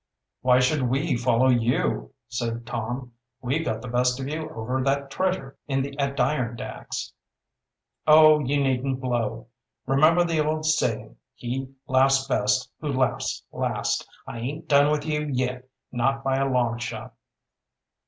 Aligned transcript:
"Why 0.41 0.59
should 0.59 0.81
we 0.89 1.15
follow 1.15 1.49
you?" 1.49 2.15
said 2.27 2.65
Tom. 2.65 3.11
"We 3.39 3.59
got 3.59 3.83
the 3.83 3.87
best 3.87 4.19
of 4.19 4.27
you 4.27 4.49
over 4.49 4.81
that 4.81 5.11
treasure 5.11 5.57
in 5.67 5.83
the 5.83 5.95
Adirondacks." 5.99 7.13
"Oh, 8.07 8.39
you 8.39 8.63
needn't 8.63 8.99
blow. 8.99 9.45
Remember 9.85 10.23
the 10.23 10.43
old 10.43 10.65
saying, 10.65 11.17
'He 11.35 11.75
laughs 11.85 12.25
best 12.25 12.71
who 12.79 12.87
laughs 12.91 13.43
last.' 13.51 14.09
I 14.25 14.39
aint 14.39 14.67
done 14.67 14.89
with 14.89 15.05
you 15.05 15.27
yet 15.31 15.67
not 15.91 16.23
by 16.23 16.37
a 16.37 16.49
long 16.49 16.79
shot." 16.79 17.13